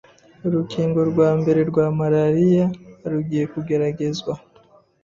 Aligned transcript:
'Urukingo 0.43 0.99
rwa 1.11 1.29
mbere 1.39 1.59
rwa 1.69 1.85
malariya' 1.99 2.73
rugiye 3.11 3.45
kugeragezwa 3.53 4.33